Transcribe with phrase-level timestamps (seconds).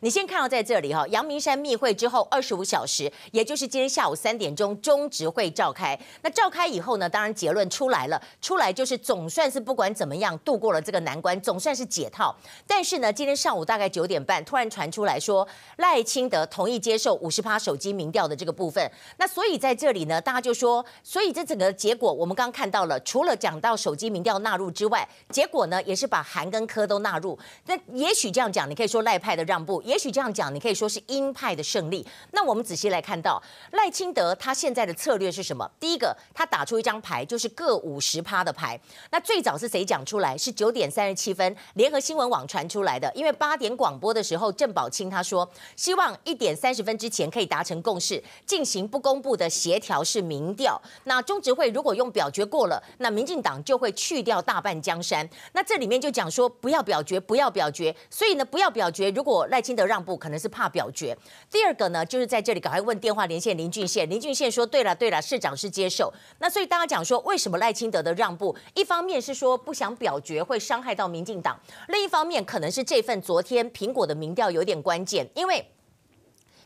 [0.00, 5.98] 你先看到在这里哈，阳明山密会之后二十五小时，也就是今天下午三点钟中执会召开。
[6.20, 12.36] 那召开以后呢，当然结论出来了，出来就是总算是不管怎么样度过了这个难关，总算是解套。
[12.66, 18.92] 但是呢，今天上午大概九点半，突然传出来说赖清德同意接受五十趴手机民调的这个部分。
[19.16, 27.38] 那所以在这里呢，大家就说，所以这整个结果我们刚看到了，除了讲到手机民调纳入之外，结果呢也是把韩跟柯都纳入。
[27.64, 29.53] 那也许这样讲，你可以说赖派的让。
[29.84, 32.06] 也许这样讲，你可以说是鹰派的胜利。
[32.30, 35.70] 那我们仔细来看到赖清德他现在的策略是什么？
[35.78, 38.80] 第一个，他打出一张牌，就是各五十趴的牌。
[39.10, 40.38] 那最早是谁讲出来？
[40.38, 43.12] 是九点三十七分，联合新闻网传出来的。
[43.14, 50.80] 因为八点广播的时候，郑宝清他说，希望一点三十分之前可以达成共识，进行不公布的协调式民调。
[51.04, 55.28] 那中执会如果用表决过了，那民进党就会去掉大半江山。
[55.52, 57.94] 那这里面就讲说，不要表决，不要表决。
[58.08, 59.10] 所以呢，不要表决。
[59.10, 61.16] 如果赖清德让步，可能是怕表决。
[61.50, 64.08] 第二个呢，就是在这里赶快问电话连线林俊宪。
[64.08, 68.56] 林俊宪说：“对了，对了，市长是接受。”那所以大家讲说，为什么赖清德的让步？
[68.74, 75.64] 一方面是说不想表决会伤害到民进党，另一方面可能是这份昨天苹果的民调有点关键，因为。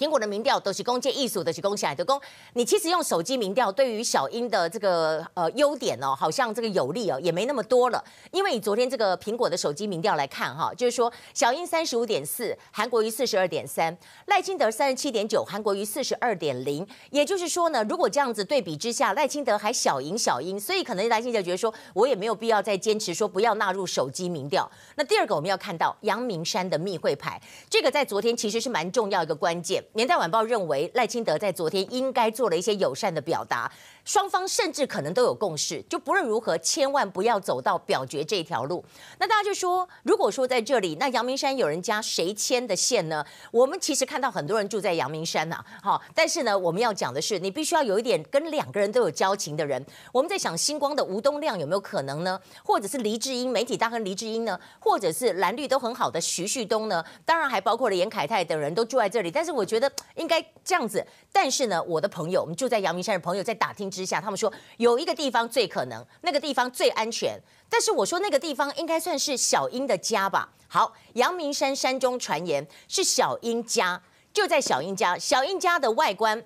[0.00, 2.18] 苹果的民调都是公建艺术的，是公起来的公。
[2.54, 8.02] 你其实用手机民调，对于小英的这个呃优点哦，好像这个有利哦，也没那么多了。
[8.30, 16.86] 因为你昨天这个苹果的手机民调来看哈，就是说小英三十五点四，韩国瑜四十二点三，赖清德三十七点九，韩国瑜四十二点零。
[17.10, 24.70] 也就是说呢，如果这样子对比之下，赖清德还小赢小英，所以可能赖清德觉得说，我也没有必要再坚持说不要纳入手机民调。
[24.94, 29.84] 那第二个我们要看到阳明山的密会牌，这个在昨天其实是蛮重要一个关键。
[29.94, 33.70] 年代晚报认为赖清德在昨天应该做了一些友善的表达，
[34.04, 38.84] 双方甚至可能都有共识，就不论如何，千万不要走到表决这条路。
[39.18, 43.26] 那大家就说，如果说在这里，那阳明山有人家谁牵的线呢？
[43.50, 49.84] 我们其实看到很多人住在阳明山呐，好，但是呢，我们要讲的是，你必须要有一点跟两个人都有交情的人。
[50.12, 52.40] 我们在想，星光的吴东亮有没有可能呢？
[52.64, 54.58] 或者是黎智英媒体大亨黎智英呢？
[54.78, 57.04] 或者是蓝绿都很好的徐旭东呢？
[57.24, 59.90] 当然还包括了严凯泰等人都住在这里，但是我觉得。
[60.16, 67.40] 应该这样子，但是呢，我的朋友，我们住在阳明山的朋友，在打听之下，他们说有一个地方最可能，那个地方最安全。
[67.68, 70.52] 但是我说那个地方应该算是小英的家吧？
[70.66, 76.44] 好，阳明山山中传言是小英家，就在小英家，小英家的外观。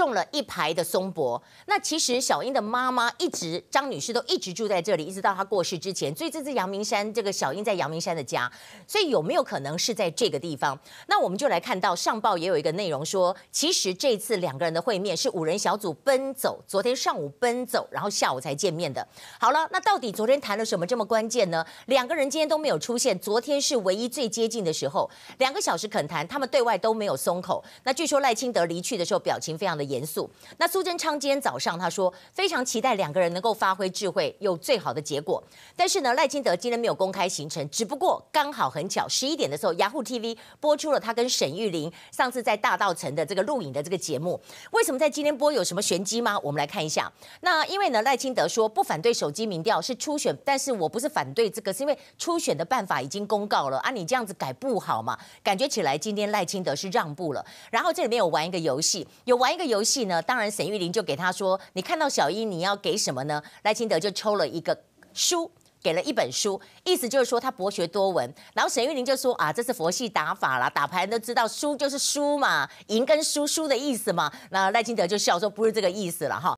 [0.00, 6.14] 种了一排的松柏，那其实小英的妈妈一直张女士都一直住在这里，一直到她过世之前。
[6.16, 8.50] 所以这是阳明山，这个小英在阳明山的家。
[8.86, 10.78] 所以有没有可能是在这个地方？
[11.06, 19.06] 那我们就来看到上报也有一个内容说，其实这次两个人的会面是五人小组奔走，昨天上午奔走，然后下午才见面的。
[19.38, 21.64] 好了，那到底昨天谈了什么这么关键呢？
[21.86, 27.62] 两个人今天都没有出现，昨天是唯一最接近的时候，两个小时恳谈，他们对外都没有松口。
[27.84, 30.30] 那据说赖清德离去的时候表情非常的严肃。
[30.58, 35.42] 那苏贞昌今天早上他说非常期待两个人能够发挥智慧，有最好的结果。
[35.76, 44.40] 但是呢，赖清德今天没有公开行程，只不过刚好很巧，十一点的时候，Yahoo TV 播出了他跟沈玉玲上次在大道城的这个录影的这个节目。
[44.70, 46.38] 为什么在今天播有什么玄机吗？
[46.40, 47.12] 我们来看一下。
[47.40, 55.18] 那因为呢，赖清德说不反对手机民调是初选，但是我不是反对这个，是因为初选的办法已经公告了啊，你这样子改不好嘛？
[55.42, 57.44] 感觉起来今天赖清德是让步了。
[57.70, 60.20] 然后这里面有玩一个游戏，有玩一个游戏呢。
[60.20, 64.78] 当然，沈玉琳就给他说：“你看到小英，你要给什么呢？”赖清德就抽了一个
[65.14, 65.50] 书，
[65.82, 68.34] 给了一本书，意思就是说他博学多闻。
[68.52, 76.48] 然后沈玉琳就说：“啊，这是佛系打法啦，打牌都知道，输就是输嘛，赢跟输输的意思嘛。”那赖清德就笑说：“不是这个意思了哈。”